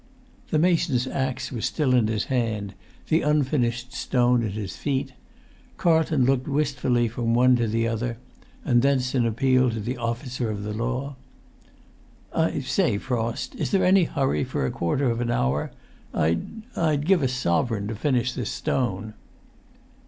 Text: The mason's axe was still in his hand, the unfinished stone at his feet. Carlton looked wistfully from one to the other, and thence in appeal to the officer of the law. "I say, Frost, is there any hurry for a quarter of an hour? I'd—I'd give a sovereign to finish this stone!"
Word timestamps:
The 0.49 0.57
mason's 0.57 1.05
axe 1.05 1.51
was 1.51 1.63
still 1.67 1.93
in 1.93 2.07
his 2.07 2.23
hand, 2.23 2.73
the 3.09 3.21
unfinished 3.21 3.93
stone 3.93 4.43
at 4.43 4.53
his 4.53 4.75
feet. 4.75 5.13
Carlton 5.77 6.25
looked 6.25 6.47
wistfully 6.47 7.07
from 7.07 7.35
one 7.35 7.55
to 7.57 7.67
the 7.67 7.87
other, 7.87 8.17
and 8.65 8.81
thence 8.81 9.13
in 9.13 9.27
appeal 9.27 9.69
to 9.69 9.79
the 9.79 9.97
officer 9.97 10.49
of 10.49 10.63
the 10.63 10.73
law. 10.73 11.17
"I 12.33 12.61
say, 12.61 12.97
Frost, 12.97 13.53
is 13.57 13.69
there 13.69 13.85
any 13.85 14.05
hurry 14.05 14.43
for 14.43 14.65
a 14.65 14.71
quarter 14.71 15.11
of 15.11 15.21
an 15.21 15.29
hour? 15.29 15.71
I'd—I'd 16.15 17.05
give 17.05 17.21
a 17.21 17.27
sovereign 17.27 17.87
to 17.87 17.93
finish 17.93 18.33
this 18.33 18.49
stone!" 18.49 19.13